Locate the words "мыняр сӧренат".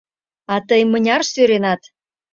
0.91-1.81